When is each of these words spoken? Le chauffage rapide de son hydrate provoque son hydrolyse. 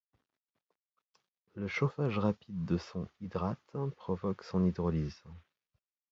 Le 1.53 1.67
chauffage 1.67 2.17
rapide 2.17 2.65
de 2.65 2.79
son 2.79 3.07
hydrate 3.19 3.75
provoque 3.97 4.41
son 4.43 4.65
hydrolyse. 4.65 5.21